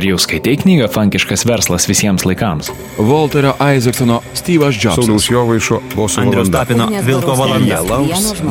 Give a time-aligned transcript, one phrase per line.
[0.00, 2.70] Ar jau skaitai knygą Fankiškas verslas visiems laikams?
[2.96, 4.96] Volterio Isaacsono Steve'as Jobsas.
[4.96, 6.48] Sauliaus Jovaišo boso Andrius.
[6.48, 7.82] Tapino Vilko valanda.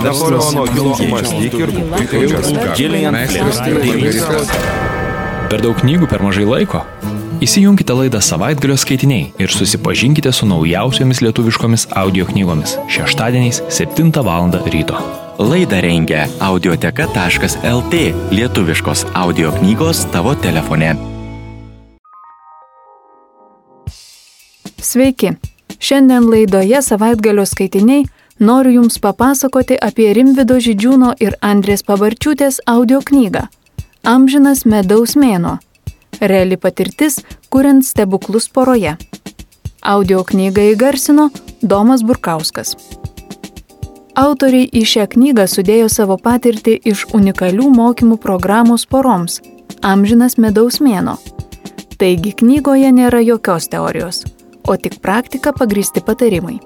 [0.03, 1.97] Napoleono Hilo mąstyk ir būk.
[2.77, 4.45] Gillian Flynn.
[5.49, 6.85] Per daug knygų per mažai laiko?
[7.41, 14.53] Įsijunkite laidą savaitgalio skaitiniai ir susipažinkite su naujausiomis lietuviškomis audio knygomis šeštadieniais 7 val.
[14.69, 15.01] ryto.
[15.41, 21.18] Laidą rengia audioteka.lt lietuviškos audio knygos tavo telefone.
[24.81, 25.31] Sveiki.
[25.79, 28.05] Šiandien laidoje savaitgalio skaitiniai
[28.39, 33.47] noriu Jums papasakoti apie Rimvido Židžiūno ir Andrės Pabarčiūtės audio knygą
[34.03, 35.57] Amžinas medaus mėno.
[36.21, 38.95] Reali patirtis, kuriant stebuklus poroje.
[39.81, 41.29] Audio knygą įgarsino
[41.61, 42.75] Domas Burkauskas.
[44.15, 49.41] Autoriai į šią knygą sudėjo savo patirtį iš unikalių mokymų programos poroms
[49.83, 51.19] Amžinas medaus mėno.
[51.99, 54.23] Taigi knygoje nėra jokios teorijos,
[54.69, 56.59] o tik praktika pagristi patarimai.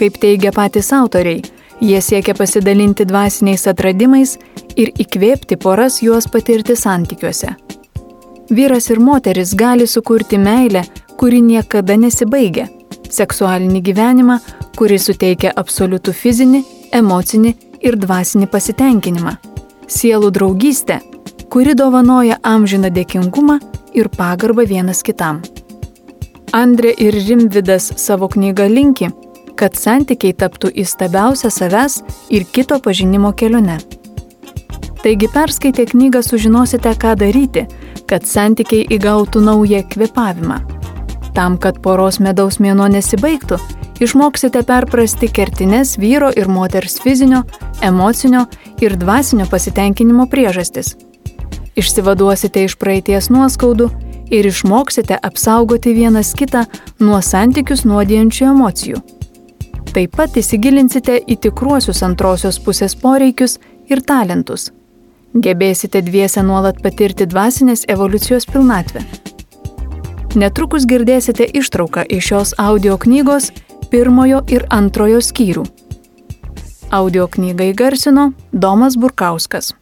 [0.00, 1.42] Kaip teigia patys autoriai,
[1.80, 4.38] jie siekia pasidalinti dvasiniais atradimais
[4.76, 7.52] ir įkvėpti poras juos patirti santykiuose.
[8.50, 10.84] Vyras ir moteris gali sukurti meilę,
[11.16, 12.66] kuri niekada nesibaigia,
[13.10, 14.38] seksualinį gyvenimą,
[14.76, 19.36] kuris suteikia absoliutų fizinį, emocinį ir dvasinį pasitenkinimą,
[19.88, 21.00] sielų draugystę,
[21.52, 23.60] kuri dovanoja amžiną dėkingumą
[23.94, 25.42] ir pagarbą vienas kitam.
[26.54, 29.08] Andrė ir Rimvidas savo knygą linki,
[29.58, 31.96] kad santykiai taptų įstabiausia savęs
[32.30, 33.80] ir kito pažinimo kelione.
[35.02, 37.64] Taigi perskaitę knygą sužinosite, ką daryti,
[38.06, 40.60] kad santykiai įgautų naują kvepavimą.
[41.34, 43.58] Tam, kad poros medaus mėno nesibaigtų,
[43.98, 47.42] išmoksite perprasti kertines vyro ir moters fizinio,
[47.82, 48.46] emocinio
[48.78, 50.94] ir dvasinio pasitenkinimo priežastis.
[51.74, 53.90] Išsivaduosite iš praeities nuoskaudų
[54.30, 56.64] ir išmoksite apsaugoti vienas kitą
[57.00, 59.02] nuo santykius nuodijančių emocijų.
[59.94, 64.70] Taip pat įsigilinsite į tikruosius antrosios pusės poreikius ir talentus.
[65.34, 69.04] Gebėsite dviese nuolat patirti dvasinės evoliucijos pilnatvę.
[70.34, 73.52] Netrukus girdėsite ištrauką iš šios audio knygos
[73.90, 75.62] pirmojo ir antrojo skyrių.
[76.90, 79.74] Audio knygą įgarsino Domas Burkauskas.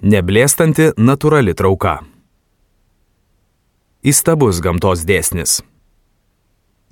[0.00, 1.98] Neblėstanti natūrali trauka.
[4.08, 5.58] Įstabus gamtos dėsnis.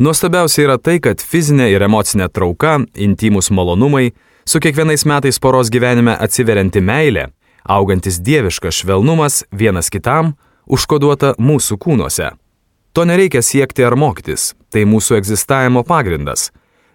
[0.02, 4.10] Nuostabiausia yra tai, kad fizinė ir emocinė trauka, intimus malonumai,
[4.44, 7.30] su kiekvienais metais poros gyvenime atsiverianti meilė,
[7.64, 10.34] augantis dieviškas švelnumas vienas kitam,
[10.68, 12.34] užkoduota mūsų kūnuose.
[12.92, 16.50] To nereikia siekti ar mokytis, tai mūsų egzistavimo pagrindas.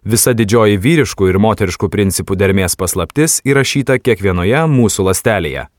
[0.06, 5.70] Visa didžioji vyriškų ir moteriškų principų dermės paslaptis įrašyta kiekvienoje mūsų lastelėje.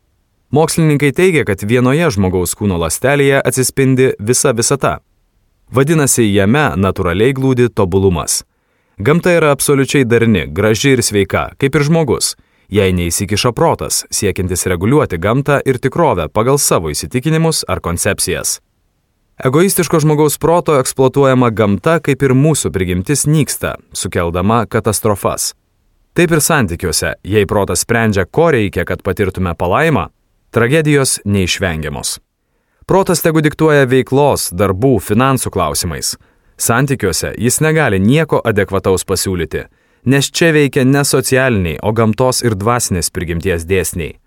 [0.53, 4.99] Mokslininkai teigia, kad vienoje žmogaus kūno lastelėje atsispindi visa visata.
[5.73, 8.43] Vadinasi, jame natūraliai glūdi tobulumas.
[9.01, 12.35] Gamta yra absoliučiai darni, graži ir sveika, kaip ir žmogus,
[12.69, 18.59] jei neįsikiša protas, siekiantis reguliuoti gamtą ir tikrovę pagal savo įsitikinimus ar koncepcijas.
[19.41, 25.55] Egoistiško žmogaus proto eksploatuojama gamta kaip ir mūsų prigimtis nyksta, sukeldama katastrofas.
[26.13, 30.11] Taip ir santykiuose, jei protas sprendžia, ko reikia, kad patirtume palaimą,
[30.53, 32.19] tragedijos neišvengiamos.
[32.87, 36.17] Protas tegu diktuoja veiklos, darbų, finansų klausimais.
[36.61, 39.63] Santykiuose jis negali nieko adekvataus pasiūlyti,
[40.05, 44.19] nes čia veikia ne socialiniai, o gamtos ir dvasinės prigimties dėsniai.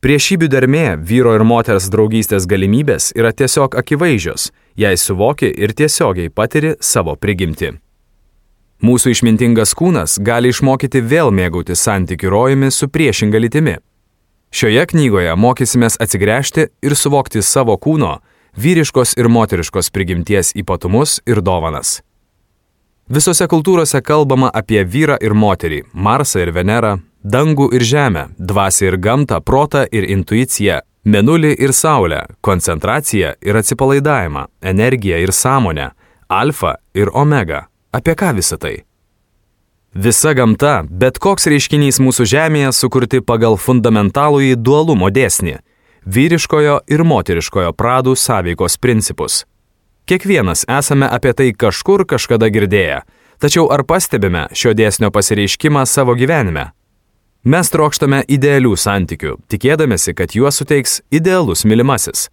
[0.00, 4.48] Priešybių dermė vyro ir moters draugystės galimybės yra tiesiog akivaizdžios,
[4.80, 7.74] jei suvoki ir tiesiogiai patiri savo prigimti.
[8.80, 13.76] Mūsų išmintingas kūnas gali išmokyti vėl mėgauti santykių rojumi su priešinga lytimi.
[14.50, 18.18] Šioje knygoje mokysimės atsigręžti ir suvokti savo kūno,
[18.58, 22.00] vyriškos ir moteriškos prigimties ypatumus ir dovanas.
[23.10, 28.98] Visose kultūrose kalbama apie vyrą ir moterį, Marsą ir Venerą, dangų ir žemę, dvasę ir
[28.98, 35.90] gamtą, protą ir intuiciją, menulį ir saulę, koncentraciją ir atsipalaidavimą, energiją ir sąmonę,
[36.28, 37.66] alfa ir omega.
[37.92, 38.76] Apie ką visą tai?
[39.94, 45.56] Visa gamta, bet koks reiškinys mūsų Žemėje sukurti pagal fundamentalųjį dualumo dėsnį-
[46.14, 49.44] vyriškojo ir moteriškojo pradų sąveikos principus.
[50.06, 53.02] Kiekvienas esame apie tai kažkur kažkada girdėję,
[53.40, 56.70] tačiau ar pastebime šio dėsnio pasireiškimą savo gyvenime?
[57.44, 62.28] Mes trokštame idealių santykių, tikėdamėsi, kad juos suteiks idealus mylimasis.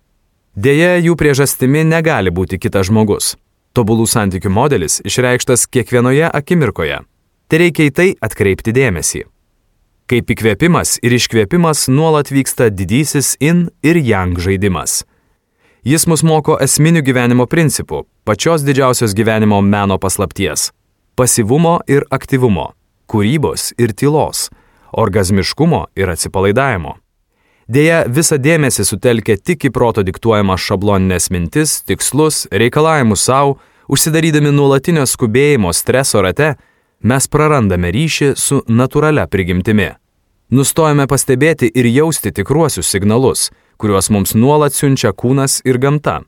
[0.55, 3.35] Deja, jų priežastimi negali būti kitas žmogus.
[3.73, 6.99] Tobulų santykių modelis išreikštas kiekvienoje akimirkoje.
[7.47, 9.21] Tai reikia į tai atkreipti dėmesį.
[10.11, 15.05] Kaip įkvėpimas ir iškvėpimas nuolat vyksta didysis in ir yang žaidimas.
[15.87, 20.71] Jis mus moko esminių gyvenimo principų, pačios didžiausios gyvenimo meno paslapties-
[21.17, 22.73] pasivumo ir aktyvumo,
[23.07, 24.49] kūrybos ir tylos,
[24.91, 26.97] orgazmiškumo ir atsipalaidavimo.
[27.67, 33.57] Deja, visą dėmesį sutelkia tik į proto diktuojamas šabloninės mintis, tikslus, reikalavimus savo,
[33.87, 36.55] užsidarydami nuolatinio skubėjimo streso rate,
[37.09, 39.89] mes prarandame ryšį su natūralia prigimtimi.
[40.51, 43.49] Nustojame pastebėti ir jausti tikruosius signalus,
[43.79, 46.21] kuriuos mums nuolat siunčia kūnas ir gamta.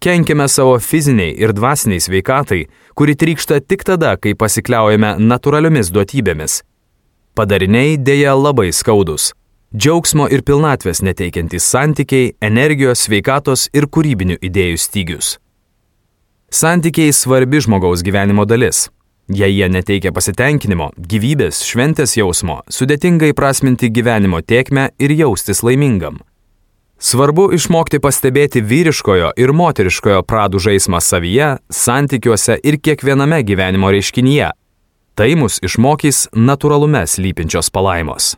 [0.00, 2.62] Kenkime savo fiziniai ir dvasiniai sveikatai,
[2.96, 6.62] kuri trykšta tik tada, kai pasikliaujame natūraliomis duotybėmis.
[7.36, 9.32] Padariniai dėja labai skaudus
[9.70, 15.36] džiaugsmo ir pilnatvės neteikiantys santykiai, energijos, sveikatos ir kūrybinių idėjų stygius.
[16.50, 18.88] Santykiai svarbi žmogaus gyvenimo dalis.
[19.30, 26.18] Jei jie neteikia pasitenkinimo, gyvybės, šventės jausmo, sudėtinga įprasminti gyvenimo tiekmę ir jaustis laimingam.
[26.98, 34.50] Svarbu išmokti pastebėti vyriškojo ir moteriškojo pradų žaismą savyje, santykiuose ir kiekviename gyvenimo reiškinyje.
[35.14, 38.34] Tai mus išmokys natūralume slypinčios palaimos.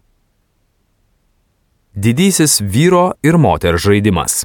[1.96, 4.42] Didysis vyro ir moters žaidimas.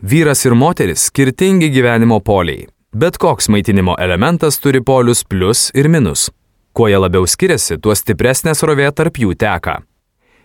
[0.00, 2.73] Vyras ir moteris skirtingi gyvenimo poliai.
[2.94, 6.30] Bet koks maitinimo elementas turi polius plus ir minus.
[6.72, 9.80] Kuo jie labiau skiriasi, tuo stipresnė srovė tarp jų teka.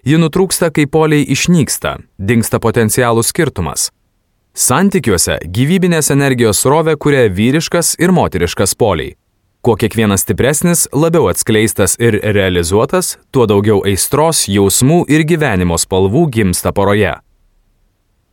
[0.02, 3.92] Ji nutrūksta, kai poliai išnyksta, dinksta potencialų skirtumas.
[4.58, 9.14] Santykiuose gyvybinės energijos srovė kuria vyriškas ir moteriškas poliai.
[9.62, 16.74] Kuo kiekvienas stipresnis, labiau atskleistas ir realizuotas, tuo daugiau aistros, jausmų ir gyvenimo spalvų gimsta
[16.74, 17.14] poroje.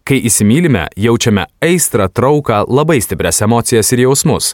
[0.07, 4.53] Kai įsimylime, jaučiame aistrą, trauką, labai stiprias emocijas ir jausmus.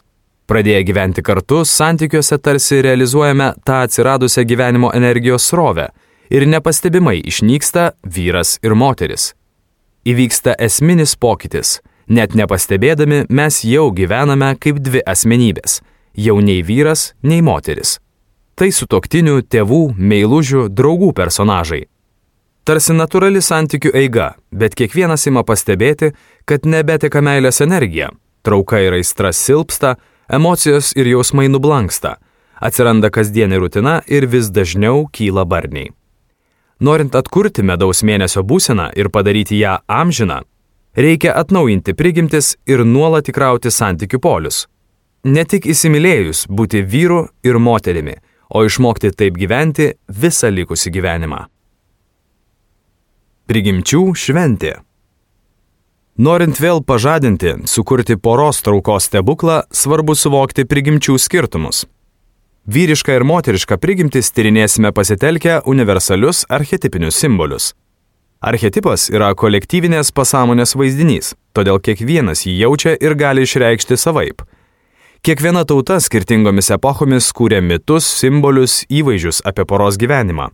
[0.49, 5.87] Pradėję gyventi kartu, santykiuose tarsi realizuojame tą atsiradusią gyvenimo energijos srovę
[6.33, 9.33] ir nepastebimai išnyksta vyras ir moteris.
[10.05, 11.79] Įvyksta esminis pokytis.
[12.07, 15.79] Net nepastebėdami mes jau gyvename kaip dvi asmenybės
[16.13, 17.97] jau nei vyras, nei moteris.
[18.55, 21.87] Tai sutoktinių, tėvų, meilužių, draugų personažai.
[22.63, 26.13] Tarsi natūrali santykių eiga, bet kiekvienas ima pastebėti,
[26.47, 28.07] kad nebeteka meilės energija,
[28.39, 29.97] trauka ir aistra silpsta,
[30.31, 32.15] emocijos ir jausmai nublanksta,
[32.63, 35.91] atsiranda kasdienė rutina ir vis dažniau kyla barniai.
[36.79, 40.39] Norint atkurti medaus mėnesio būseną ir padaryti ją amžiną,
[40.95, 44.67] reikia atnaujinti prigimtis ir nuolat įkrauti santykių polius,
[45.23, 48.15] ne tik įsimylėjus būti vyru ir moterimi,
[48.55, 51.47] o išmokti taip gyventi visą likusį gyvenimą.
[53.43, 54.77] Prigimčių šventė.
[56.15, 61.83] Norint vėl pažadinti, sukurti poros traukos stebuklą, svarbu suvokti prigimčių skirtumus.
[62.71, 67.73] Vyrišką ir moterišką prigimtis tyrinėsime pasitelkę universalius archetipinius simbolius.
[68.39, 74.43] Archetipas yra kolektyvinės pasąmonės vaizdinys, todėl kiekvienas jį jaučia ir gali išreikšti savaip–
[75.23, 80.49] Kiekviena tauta skirtingomis epochomis kūrė mitus, simbolius, įvaizdžius apie poros gyvenimą.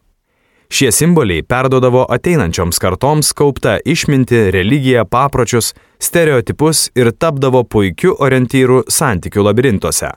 [0.69, 9.47] Šie simboliai perdodavo ateinančioms kartoms kauptą išminti, religiją, papročius, stereotipus ir tapdavo puikiu orientyru santykių
[9.47, 10.11] labirintuose.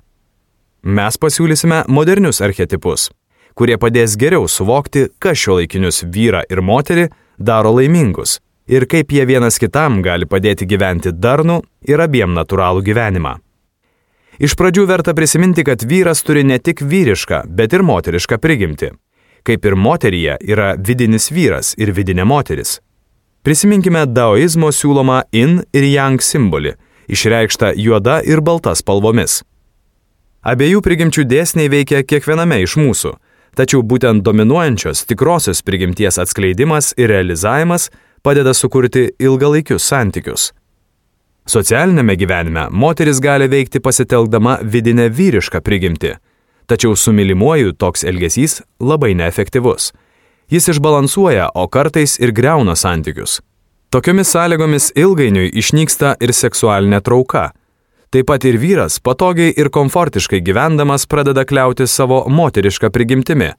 [0.82, 3.08] Mes pasiūlysime modernius archetipus,
[3.56, 7.06] kurie padės geriau suvokti, kas šio laikinius vyrą ir moterį
[7.38, 8.36] daro laimingus
[8.68, 13.38] ir kaip jie vienas kitam gali padėti gyventi darnų ir abiem natūralų gyvenimą.
[14.42, 18.92] Iš pradžių verta prisiminti, kad vyras turi ne tik vyrišką, bet ir moterišką prigimtį.
[19.42, 22.78] Kaip ir moteryje yra vidinis vyras ir vidinė moteris.
[23.42, 26.76] Prisiminkime daoizmo siūlomą in ir yang simbolį,
[27.10, 29.40] išreikštą juoda ir balta spalvomis.
[30.46, 33.12] Abiejų prigimčių dėsniai veikia kiekviename iš mūsų,
[33.58, 37.90] tačiau būtent dominuojančios tikrosios prigimties atskleidimas ir realizavimas
[38.22, 40.52] padeda sukurti ilgalaikius santykius.
[41.50, 46.14] Socialinėme gyvenime moteris gali veikti pasitelkdama vidinę vyrišką prigimtį,
[46.66, 49.92] tačiau su mylimuoju toks elgesys labai neefektyvus.
[50.52, 53.40] Jis išbalansuoja, o kartais ir greuna santykius.
[53.92, 57.50] Tokiomis sąlygomis ilgainiui išnyksta ir seksualinė trauka.
[58.12, 63.52] Taip pat ir vyras patogiai ir komfortiškai gyvendamas pradeda kliauti savo moterišką prigimtimi.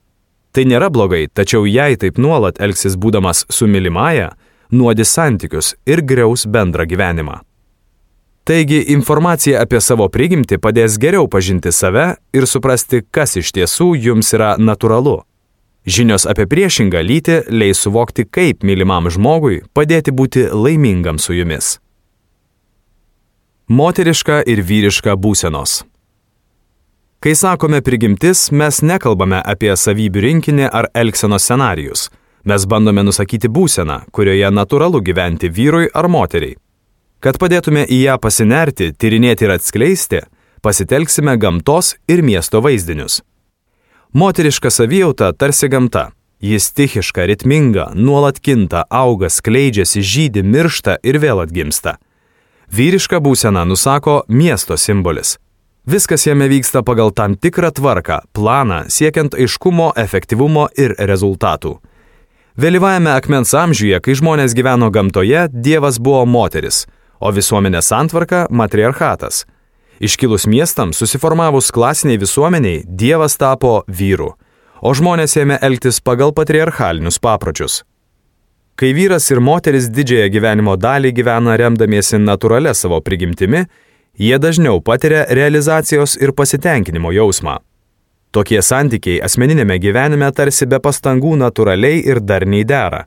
[0.54, 4.28] Tai nėra blogai, tačiau jei taip nuolat elgsis būdamas su mylimąja,
[4.70, 7.40] nuodis santykius ir greus bendrą gyvenimą.
[8.44, 14.34] Taigi informacija apie savo prigimtį padės geriau pažinti save ir suprasti, kas iš tiesų jums
[14.36, 15.22] yra natūralu.
[15.88, 21.78] Žinios apie priešingą lytį leis suvokti, kaip mylimam žmogui padėti būti laimingam su jumis.
[23.68, 25.82] Moteriška ir vyriška būsenos.
[27.24, 32.10] Kai sakome prigimtis, mes nekalbame apie savybių rinkinį ar elgsenos scenarius.
[32.44, 36.58] Mes bandome nusakyti būseną, kurioje natūralu gyventi vyrui ar moteriai.
[37.24, 40.18] Kad padėtume į ją pasinerti, tyrinėti ir atskleisti,
[40.60, 43.22] pasitelksime gamtos ir miesto vaizdinius.
[44.12, 46.10] Moteriška savijauta tarsi gamta.
[46.44, 51.94] Jis stichiška, ritminga, nuolat kinta, auga, skleidžiasi, žydi, miršta ir vėl atgimsta.
[52.68, 55.38] Vyriška būsena nusako miesto simbolis.
[55.88, 61.78] Viskas jame vyksta pagal tam tikrą tvarką, planą, siekiant aiškumo, efektyvumo ir rezultatų.
[62.60, 66.84] Vėlyvajame akmens amžiuje, kai žmonės gyveno gamtoje, Dievas buvo moteris,
[67.20, 69.44] o visuomenės santvarka- matriarchatas.
[70.00, 74.34] Iškilus miestams, susiformavus klasiniai visuomeniai, Dievas tapo vyru,
[74.82, 77.82] o žmonės ėmė elgtis pagal patriarchalinius papročius.
[78.74, 83.66] Kai vyras ir moteris didžiąją gyvenimo dalį gyvena remdamiesi natūralią savo prigimtimi,
[84.18, 87.60] jie dažniau patiria realizacijos ir pasitenkinimo jausmą.
[88.34, 93.04] Tokie santykiai asmeninėme gyvenime tarsi be pastangų natūraliai ir darniai dera.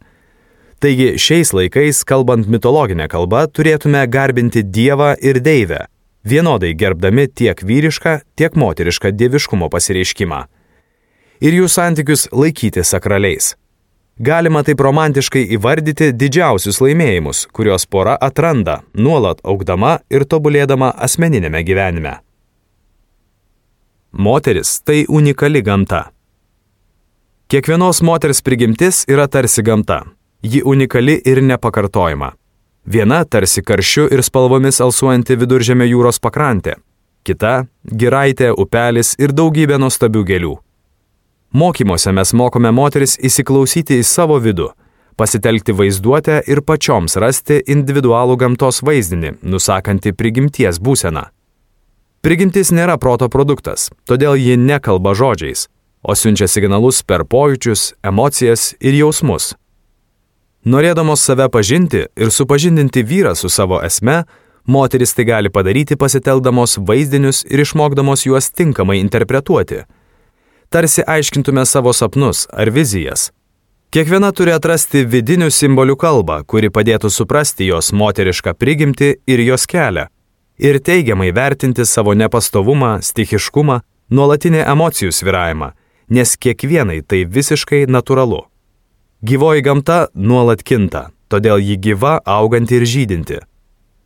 [0.79, 5.87] Taigi šiais laikais, kalbant mitologinę kalbą, turėtume garbinti Dievą ir Deivę
[6.27, 10.43] vienodai gerbdami tiek vyrišką, tiek moterišką dieviškumo pasireiškimą.
[11.41, 13.55] Ir jų santykius laikyti sakraliais.
[14.17, 22.15] Galima taip romantiškai įvardyti didžiausius laimėjimus, kuriuos pora atranda, nuolat augdama ir tobulėdama asmeninėme gyvenime.
[24.17, 26.07] Moteris tai unikali gamta.
[27.47, 30.01] Kiekvienos moters prigimtis yra tarsi gamta.
[30.41, 32.31] Ji unikali ir nepakartojama.
[32.85, 36.75] Viena tarsi karšiu ir spalvomis alsuojanti viduržėmio jūros pakrantė,
[37.25, 37.65] kita-
[37.99, 40.55] giraitė, upelis ir daugybė nuostabių gėlių.
[41.53, 44.69] Mokymuose mes mokome moteris įsiklausyti į savo vidų,
[45.17, 51.25] pasitelkti vaizduotę ir pačioms rasti individualų gamtos vaizdinį, nusakantį prigimties būseną.
[52.21, 55.67] Prigimtis nėra proto produktas, todėl ji nekalba žodžiais,
[56.03, 59.55] o siunčia signalus per pojūčius, emocijas ir jausmus
[60.67, 64.23] Norėdamos save pažinti ir supažindinti vyrą su savo esme,
[64.65, 69.85] moteris tai gali padaryti pasiteldamos vaizdinius ir išmokdamos juos tinkamai interpretuoti.
[70.69, 73.29] Tarsi aiškintume savo sapnus ar vizijas.
[73.95, 80.09] Kiekviena turi atrasti vidinių simbolių kalbą, kuri padėtų suprasti jos moterišką prigimtį ir jos kelią.
[80.59, 83.79] Ir teigiamai vertinti savo nepastovumą, stichiškumą,
[84.11, 85.71] nuolatinį emocijų sviravimą,
[86.11, 88.43] nes kiekvienai tai visiškai natūralu.
[89.21, 93.39] Gyvoji gamta nuolat kinta, todėl ji gyva, auganti ir žydinti.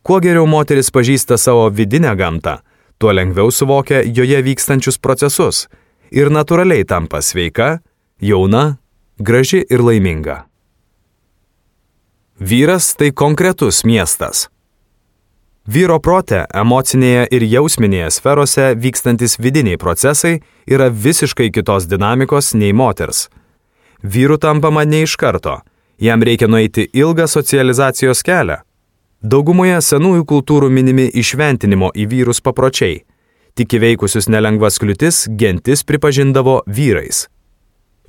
[0.08, 2.62] Kuo geriau moteris pažįsta savo vidinę gamtą,
[2.96, 5.66] tuo lengviau suvokia joje vykstančius procesus
[6.16, 7.82] ir natūraliai tampa sveika,
[8.24, 8.78] jauna,
[9.20, 10.46] graži ir laiminga.
[12.40, 14.48] Vyras tai konkretus miestas.
[15.68, 20.38] Vyro prote, emocinėje ir jausminėje sferose vykstantis vidiniai procesai
[20.72, 23.28] yra visiškai kitos dinamikos nei moters–
[24.04, 25.60] Vyru tampama ne iš karto,
[26.00, 28.62] jam reikia nueiti ilgą socializacijos kelią.
[29.22, 33.04] Daugumoje senųjų kultūrų minimi išventinimo į vyrus papročiai.
[33.54, 37.28] Tik įveikusius nelengvas kliūtis gentis pripažindavo vyrais.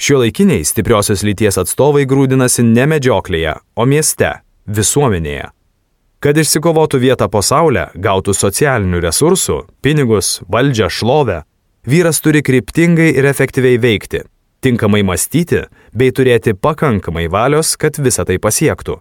[0.00, 5.50] Šio laikiniai stipriosios lyties atstovai grūdinasi ne medžioklėje, o mieste, visuomenėje.
[6.22, 11.42] Kad išsikovotų vietą po saulę, gautų socialinių resursų, pinigus, valdžią, šlovę,
[11.84, 14.22] vyras turi kryptingai ir efektyviai veikti,
[14.62, 19.00] tinkamai mąstyti bei turėti pakankamai valios, kad visą tai pasiektų.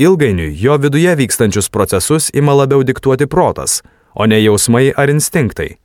[0.00, 3.82] Ilgainiui jo viduje vykstančius procesus ima labiau diktuoti protas,
[4.14, 5.76] o ne jausmai ar instinktai.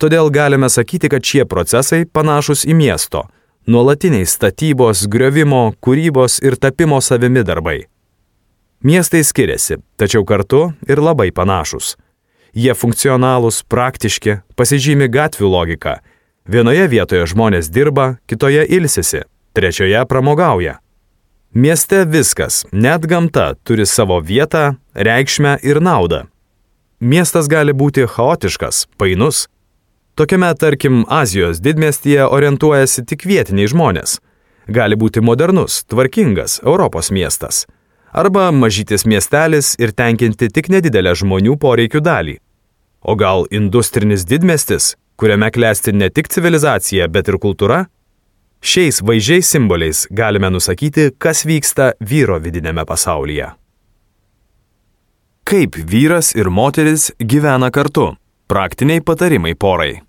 [0.00, 3.28] Todėl galime sakyti, kad šie procesai panašus į miesto-
[3.70, 7.86] nuolatiniai statybos, griovimo, kūrybos ir tapimo savimi darbai.
[8.82, 11.96] Miestai skiriasi, tačiau kartu ir labai panašus.
[12.54, 16.00] Jie funkcionalūs, praktiški, pasižymi gatvių logika
[16.48, 20.78] Vienoje vietoje žmonės dirba, kitoje ilsisi, trečioje pramogauja.
[21.52, 26.24] Mieste viskas, net gamta, turi savo vietą, reikšmę ir naudą.
[27.00, 29.48] Miestas gali būti chaotiškas, painus.
[30.14, 34.20] Tokiame, tarkim, Azijos didmestyje orientuojasi tik vietiniai žmonės.
[34.68, 37.66] Gali būti modernus, tvarkingas Europos miestas.
[38.12, 42.36] Arba mažytis miestelis ir tenkinti tik nedidelę žmonių poreikių dalį.
[43.02, 47.82] O gal industrinis didmestis, kuriame klesti ne tik civilizacija, bet ir kultūra,
[48.64, 53.50] šiais vaizdžiais simboliais galime nusakyti, kas vyksta vyro vidinėme pasaulyje.
[55.44, 58.14] Kaip vyras ir moteris gyvena kartu?
[58.48, 60.00] Praktiniai patarimai porai.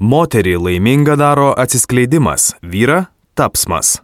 [0.00, 3.06] Moterį laimingą daro atsiskleidimas, vyra-
[3.38, 4.00] tapsmas.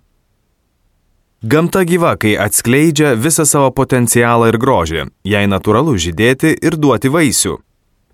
[1.42, 7.65] Gamta gyva, kai atskleidžia visą savo potencialą ir grožį, jai natūralu žydėti ir duoti vaisių.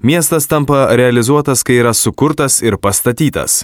[0.03, 3.63] Miestas tampa realizuotas, kai yra sukurtas ir pastatytas.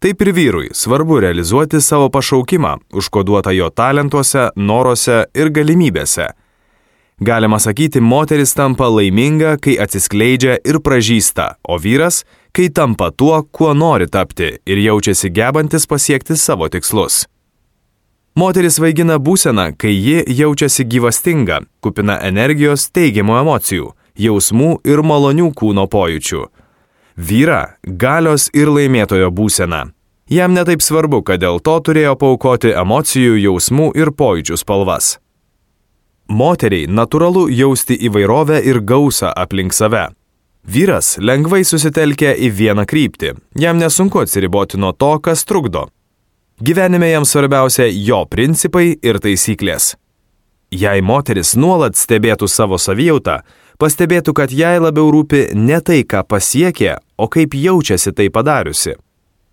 [0.00, 6.26] Taip ir vyrui svarbu realizuoti savo pašaukimą, užkoduotą jo talentuose, noruose ir galimybėse.
[7.20, 13.72] Galima sakyti, moteris tampa laiminga, kai atsiskleidžia ir pražįsta, o vyras, kai tampa tuo, kuo
[13.72, 17.22] nori tapti ir jaučiasi gebantis pasiekti savo tikslus.
[18.36, 23.90] Moteris vaigina būseną, kai ji jaučiasi gyvastinga, kupina energijos, teigiamų emocijų,
[24.20, 26.42] jausmų ir malonių kūno pojūčių.
[27.16, 29.90] Vyra- galios ir laimėtojo būsena.
[30.30, 35.18] Jam netaip svarbu, kad dėl to turėjo paukoti emocijų, jausmų ir pojūčių spalvas.
[36.28, 40.14] Moteriai natūralu jausti įvairovę ir gausą aplink save.
[40.62, 45.88] Vyras lengvai susitelkia į vieną kryptį, jam nesunku atsiriboti nuo to, kas trukdo.
[46.62, 49.96] Gyvenime jam svarbiausia jo principai ir taisyklės.
[50.70, 53.40] Jei moteris nuolat stebėtų savo savijautą,
[53.80, 58.98] pastebėtų, kad jai labiau rūpi ne tai, ką pasiekė, o kaip jaučiasi tai padariusi.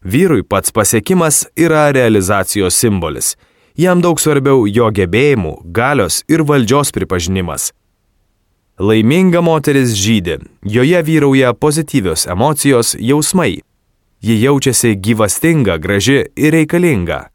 [0.03, 3.35] Vyrui pats pasiekimas yra realizacijos simbolis
[3.77, 7.71] jam daug svarbiau jo gebėjimų, galios ir valdžios pripažinimas.
[8.77, 13.61] Laiminga moteris žydė, joje vyrauja pozityvios emocijos, jausmai.
[14.21, 17.27] Ji jaučiasi gyvastinga, graži ir reikalinga.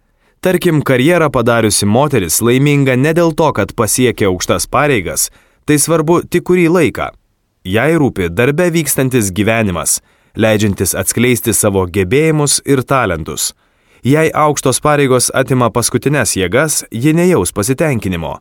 [0.43, 5.29] Tarkim, karjerą padariusi moteris laiminga ne dėl to, kad pasiekė aukštas pareigas,
[5.65, 7.11] tai svarbu tik kurį laiką.
[7.65, 10.01] Jai rūpi darbe vykstantis gyvenimas,
[10.35, 13.53] leidžiantis atskleisti savo gebėjimus ir talentus.
[14.03, 18.41] Jei aukštos pareigos atima paskutinės jėgas, ji nejaus pasitenkinimo.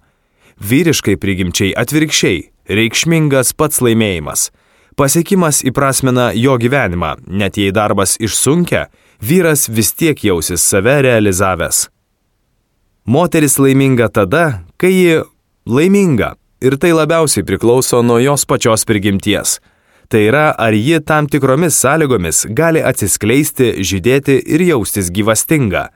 [0.58, 4.50] Vyriškai prigimčiai atvirkščiai- reikšmingas pats laimėjimas.
[4.98, 8.88] Pasiekimas įprasmina jo gyvenimą, net jei darbas išsunkia,
[9.22, 11.90] vyras vis tiek jausis save realizavęs.
[13.06, 15.24] Moteris laiminga tada, kai ji
[15.66, 19.60] laiminga ir tai labiausiai priklauso nuo jos pačios prigimties.
[20.12, 25.88] Tai yra, ar ji tam tikromis sąlygomis gali atsiskleisti, žydėti ir jaustis gyvastinga.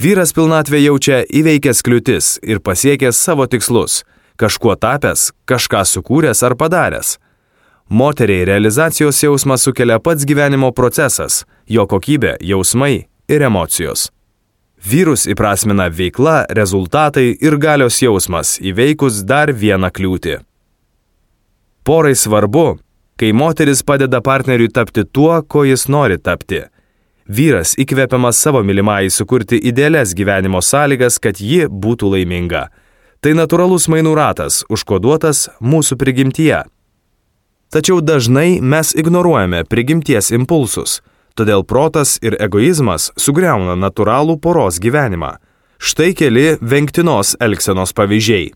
[0.00, 4.02] Vyras pilnatvė jaučia įveikęs kliūtis ir pasiekęs savo tikslus-
[4.40, 7.18] kažkuo tapęs, kažką sukūręs ar padaręs.
[7.88, 14.10] Moteriai realizacijos jausmą sukelia pats gyvenimo procesas, jo kokybė, jausmai ir emocijos.
[14.84, 20.34] Vyrus įprasmina veikla, rezultatai ir galios jausmas įveikus dar vieną kliūtį.
[21.88, 22.66] Porai svarbu,
[23.16, 26.66] kai moteris padeda partneriui tapti tuo, ko jis nori tapti.
[27.24, 32.66] Vyras įkvepiamas savo mylimai sukurti idealias gyvenimo sąlygas, kad ji būtų laiminga.
[33.24, 36.60] Tai natūralus mainų ratas, užkoduotas mūsų prigimtyje.
[37.72, 41.00] Tačiau dažnai mes ignoruojame prigimties impulsus,
[41.38, 45.34] todėl protas ir egoizmas sugriauna natūralų poros gyvenimą.
[45.78, 48.52] Štai keli vengtinos elgsenos pavyzdžiai.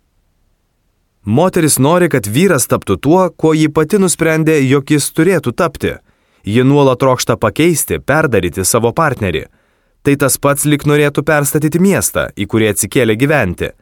[1.29, 5.99] Moteris nori, kad vyras taptų tuo, kuo ji pati nusprendė, jog jis turėtų tapti.
[6.47, 9.45] Ji nuolat trokšta pakeisti, perdaryti savo partnerį.
[10.07, 13.75] Tai tas pats lik norėtų perstatyti miestą, į kurį atsikėlė gyventi.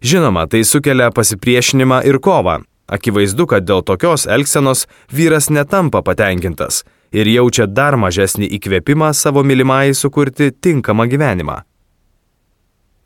[0.00, 2.62] Žinoma, tai sukelia pasipriešinimą ir kovą.
[2.88, 9.94] Akivaizdu, kad dėl tokios elgsenos vyras netampa patenkintas ir jaučia dar mažesnį įkvėpimą savo mylimai
[9.94, 11.62] sukurti tinkamą gyvenimą.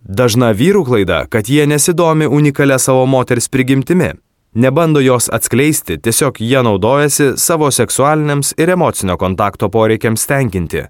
[0.03, 4.11] Dažna vyrų klaida, kad jie nesidomi unikalia savo moters prigimtimi,
[4.55, 10.88] nebando jos atskleisti, tiesiog jie naudojasi savo seksualiniams ir emocinio kontakto poreikiams tenkinti.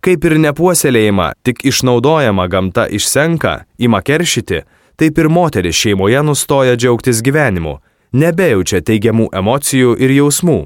[0.00, 4.62] Kaip ir nepuoselėjama, tik išnaudojama gamta išsenka, ima keršyti,
[4.96, 7.76] taip ir moteris šeimoje nustoja džiaugtis gyvenimu,
[8.12, 10.60] nebejaučia teigiamų emocijų ir jausmų.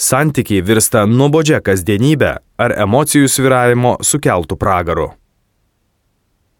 [0.00, 5.10] Santykiai virsta nuobodžia kasdienybė ar emocijų sviravimo sukeltų pragaru.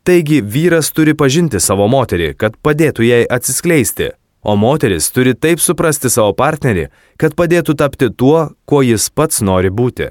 [0.05, 4.11] Taigi vyras turi pažinti savo moterį, kad padėtų jai atsiskleisti,
[4.45, 6.89] o moteris turi taip suprasti savo partnerį,
[7.21, 10.11] kad padėtų tapti tuo, kuo jis pats nori būti.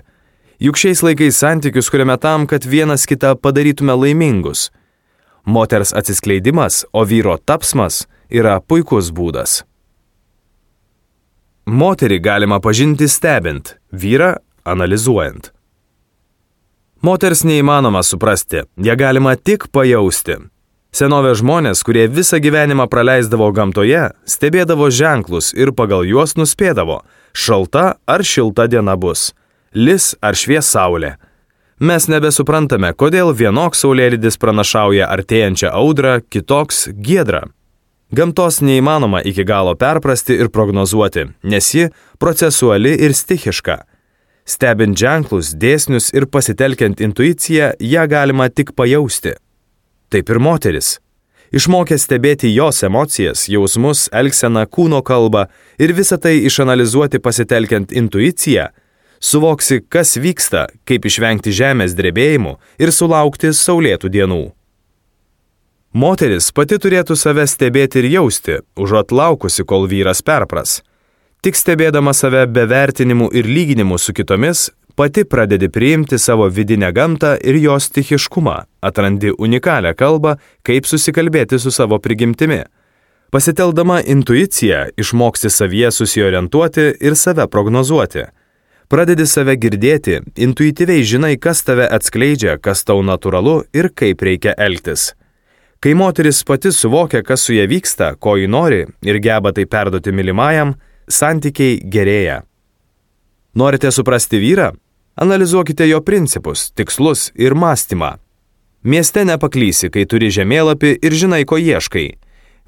[0.60, 4.70] Juk šiais laikais santykius kuriame tam, kad vienas kitą padarytume laimingus.
[5.46, 9.64] Moters atsiskleidimas, o vyro tapsmas yra puikus būdas.
[11.70, 15.52] Moterį galima pažinti stebint, vyrą analizuojant.
[17.06, 20.40] Moters neįmanoma suprasti, ją galima tik pajausti.
[20.90, 27.04] Senovės žmonės, kurie visą gyvenimą praleisdavo gamtoje, stebėdavo ženklus ir pagal juos nuspėdavo,
[27.38, 29.36] šalta ar šilta diena bus,
[29.78, 31.20] lis ar švies saulė.
[31.78, 37.46] Mes nebesuprantame, kodėl vienoks saulėlydis pranašauja artėjančią audrą, kitoks giedrą.
[38.10, 43.76] Gamtos neįmanoma iki galo perprasti ir prognozuoti, nes ji procesuali ir stichiška.
[44.50, 49.36] Stebint ženklus, dėsnius ir pasitelkiant intuiciją, ją galima tik pajausti.
[50.10, 50.98] Taip ir moteris.
[51.54, 55.46] Išmokę stebėti jos emocijas, jausmus, elgseną, kūno kalbą
[55.78, 58.72] ir visą tai išanalizuoti pasitelkiant intuiciją,
[59.22, 64.46] suvoksi, kas vyksta, kaip išvengti žemės drebėjimų ir sulaukti saulėtų dienų.
[65.90, 70.84] Moteris pati turėtų save stebėti ir jausti, užuot laukusi, kol vyras perpras.
[71.42, 77.40] Tik stebėdama save be vertinimų ir lyginimų su kitomis, pati pradedi priimti savo vidinę gamtą
[77.42, 82.62] ir jos stichiškumą, atrandi unikalią kalbą, kaip susikalbėti su savo prigimtimi.
[83.34, 88.28] Pasiteldama intuiciją, išmoksti savyje susiorientuoti ir save prognozuoti.
[88.90, 95.16] Pradedi save girdėti, intuityviai žinai, kas tave atskleidžia, kas tau natūralu ir kaip reikia elgtis.
[95.80, 100.12] Kai moteris pati suvokia, kas su ja vyksta, ko ji nori ir geba tai perduoti
[100.12, 100.74] mylimajam,
[101.08, 102.42] santykiai gerėja.
[103.56, 104.74] Norite suprasti vyrą?
[105.16, 108.18] Analizuokite jo principus, tikslus ir mąstymą.
[108.84, 112.06] Mieste nepaklysi, kai turi žemėlapį ir žinai, ko ieškai.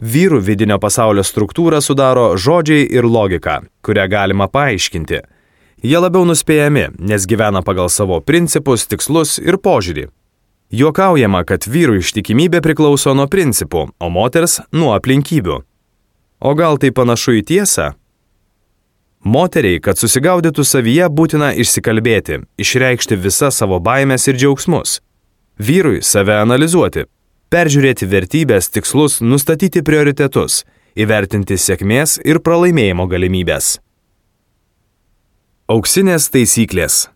[0.02, 5.22] Vyrų vidinio pasaulio struktūrą sudaro žodžiai ir logika, kurią galima paaiškinti.
[5.84, 10.08] Jie labiau nuspėjami, nes gyvena pagal savo principus, tikslus ir požiūrį.
[10.72, 15.58] Juokaujama, kad vyrų ištikimybė priklauso nuo principų, o moters nuo aplinkybių.
[16.40, 17.90] O gal tai panašu į tiesą?
[19.22, 25.02] Moteriai, kad susigaudytų savyje, būtina išsikalbėti, išreikšti visas savo baimės ir džiaugsmus.
[25.60, 27.04] Vyrui save analizuoti,
[27.52, 30.64] peržiūrėti vertybės, tikslus, nustatyti prioritetus,
[30.96, 33.76] įvertinti sėkmės ir pralaimėjimo galimybės.
[35.68, 37.10] Auksinės taisyklės.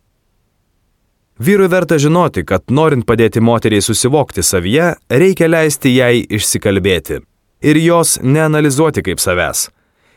[1.40, 7.20] Vyrui verta žinoti, kad norint padėti moteriai susivokti savyje, reikia leisti jai išsikalbėti
[7.66, 9.70] ir jos neanalizuoti kaip savęs.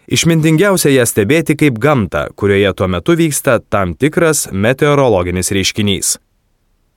[0.09, 6.15] Išmintingiausia ją stebėti kaip gamtą, kurioje tuo metu vyksta tam tikras meteorologinis reiškinys.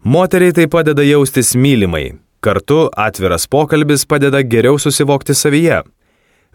[0.04, 2.14] Moteriai tai padeda jaustis mylimai.
[2.42, 5.82] Kartu atviras pokalbis padeda geriau susivokti savyje,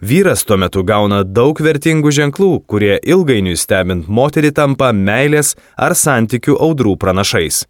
[0.01, 6.53] Vyras tuo metu gauna daug vertingų ženklų, kurie ilgainiui stebint moterį tampa meilės ar santykių
[6.61, 7.63] audrų pranašais.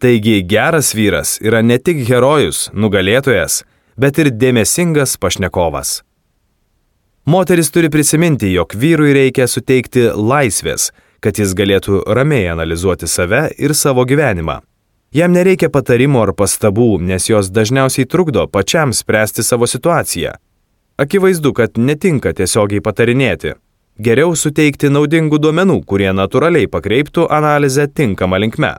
[0.00, 3.64] Taigi geras vyras yra ne tik herojus, nugalėtojas,
[4.00, 6.00] bet ir dėmesingas pašnekovas.
[7.28, 13.76] Moteris turi prisiminti, jog vyrui reikia suteikti laisvės, kad jis galėtų ramiai analizuoti save ir
[13.76, 14.62] savo gyvenimą.
[15.12, 20.38] Jam nereikia patarimų ar pastabų, nes jos dažniausiai trukdo pačiam spręsti savo situaciją.
[20.98, 23.52] Akivaizdu, kad netinka tiesiogiai patarinėti.
[24.02, 28.72] Geriau suteikti naudingų duomenų, kurie natūraliai pakreiptų analizę tinkamą linkme.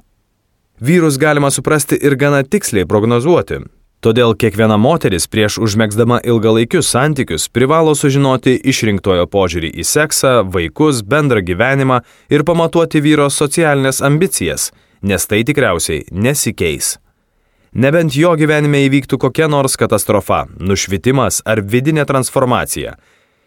[0.84, 3.62] Vyrus galima suprasti ir gana tiksliai prognozuoti.
[4.04, 11.44] Todėl kiekviena moteris prieš užmėgsdama ilgalaikius santykius privalo sužinoti išrinktojo požiūrį į seksą, vaikus, bendrą
[11.44, 12.02] gyvenimą
[12.32, 16.98] ir pamatuoti vyro socialinės ambicijas, nes tai tikriausiai nesikeis.
[17.80, 22.98] Nebent jo gyvenime įvyktų kokia nors katastrofa, nušvitimas ar vidinė transformacija.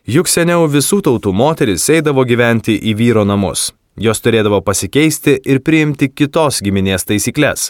[0.09, 3.67] Juk seniau visų tautų moteris eidavo gyventi į vyro namus.
[4.01, 7.67] Jos turėdavo pasikeisti ir priimti kitos giminės taisyklės.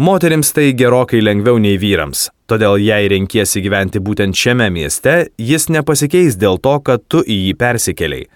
[0.00, 6.38] Moterims tai gerokai lengviau nei vyrams, todėl jei renkiesi gyventi būtent šiame mieste, jis nepasikeis
[6.40, 8.30] dėl to, kad tu į jį persikeliai.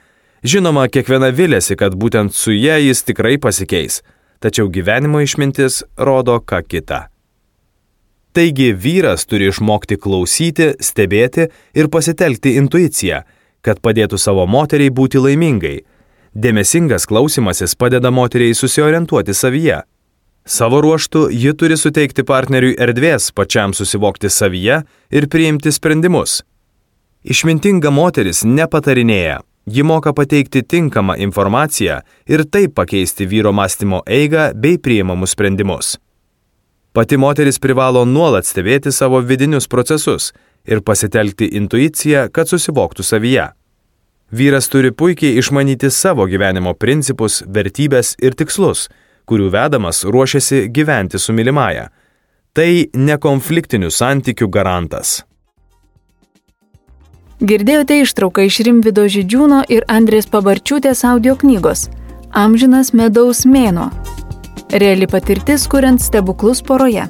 [0.44, 4.02] Žinoma, kiekviena vilėsi, kad būtent su jie jis tikrai pasikeis,
[4.44, 7.00] tačiau gyvenimo išmintis rodo ką kitą.
[8.32, 13.24] Taigi vyras turi išmokti klausyti, stebėti ir pasitelkti intuiciją,
[13.66, 15.80] kad padėtų savo moteriai būti laimingai.
[16.34, 19.80] Dėmesingas klausimasis padeda moteriai susiorientuoti savyje.
[20.46, 26.40] Savo ruoštų ji turi suteikti partneriui erdvės pačiam susivokti savyje ir priimti sprendimus.
[27.26, 31.98] Išmintinga moteris nepatarinėja, ji moka pateikti tinkamą informaciją
[32.30, 35.98] ir taip pakeisti vyro mąstymo eigą bei priimamus sprendimus.
[36.92, 40.32] Pati moteris privalo nuolat stebėti savo vidinius procesus
[40.66, 43.46] ir pasitelkti intuiciją, kad susivoktų savyje.
[44.34, 48.88] Vyras turi puikiai išmanyti savo gyvenimo principus, vertybės ir tikslus,
[49.26, 51.88] kurių vedamas ruošiasi gyventi su mylimąja.
[52.54, 55.20] Tai nekonfliktinių santykių garantas.
[57.40, 61.86] Girdėjote ištrauką iš Rimvido Žydžiūno ir Andrės Pabarčiūtės audio knygos
[62.36, 63.88] Amžinas medaus mėno
[64.72, 67.08] Reali patirtis, kuriant stebuklus poroje,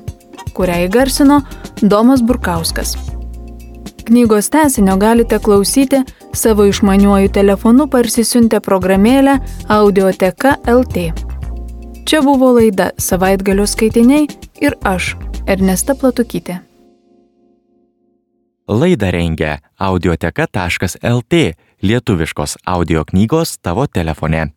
[0.56, 1.42] kurią įgarsino
[1.82, 2.94] Domas Burkauskas.
[4.08, 6.00] Knygos tesinio galite klausyti
[6.32, 9.36] savo išmaniuoju telefonu parsisiuntę programėlę
[9.68, 11.10] Audioteka LT.
[12.08, 14.24] Čia buvo laida Savaitgalio skaitiniai
[14.64, 15.14] ir aš,
[15.46, 16.62] Ernesta Platukytė.
[18.70, 21.42] Laidą rengia audioteka.lt
[21.82, 24.48] lietuviškos audio knygos tavo telefone.